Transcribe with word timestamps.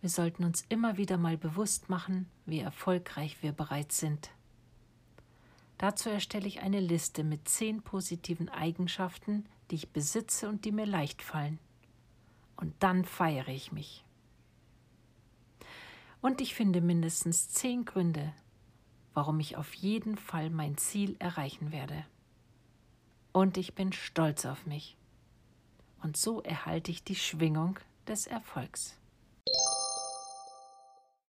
Wir 0.00 0.10
sollten 0.10 0.44
uns 0.44 0.64
immer 0.68 0.96
wieder 0.96 1.16
mal 1.16 1.36
bewusst 1.36 1.88
machen, 1.88 2.28
wie 2.46 2.60
erfolgreich 2.60 3.42
wir 3.42 3.52
bereits 3.52 3.98
sind. 3.98 4.30
Dazu 5.76 6.08
erstelle 6.08 6.46
ich 6.46 6.60
eine 6.60 6.80
Liste 6.80 7.24
mit 7.24 7.48
zehn 7.48 7.82
positiven 7.82 8.48
Eigenschaften, 8.48 9.46
die 9.70 9.76
ich 9.76 9.90
besitze 9.90 10.48
und 10.48 10.64
die 10.64 10.72
mir 10.72 10.86
leicht 10.86 11.22
fallen. 11.22 11.58
Und 12.56 12.74
dann 12.80 13.04
feiere 13.04 13.48
ich 13.48 13.72
mich. 13.72 14.04
Und 16.20 16.40
ich 16.40 16.54
finde 16.54 16.80
mindestens 16.80 17.48
zehn 17.48 17.84
Gründe, 17.84 18.32
warum 19.14 19.38
ich 19.38 19.56
auf 19.56 19.74
jeden 19.74 20.16
Fall 20.16 20.50
mein 20.50 20.76
Ziel 20.76 21.16
erreichen 21.20 21.70
werde. 21.70 22.04
Und 23.32 23.56
ich 23.56 23.74
bin 23.74 23.92
stolz 23.92 24.44
auf 24.46 24.66
mich. 24.66 24.96
Und 26.02 26.16
so 26.16 26.42
erhalte 26.42 26.90
ich 26.90 27.04
die 27.04 27.16
Schwingung 27.16 27.78
des 28.06 28.26
Erfolgs. 28.26 28.96